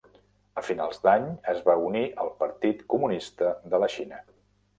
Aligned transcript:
A 0.61 0.61
finals 0.69 1.03
d'any 1.03 1.27
es 1.53 1.59
va 1.67 1.75
unir 1.89 2.01
al 2.25 2.33
Partit 2.41 2.83
Comunista 2.95 3.53
de 3.75 3.83
la 3.87 3.93
Xina. 3.99 4.25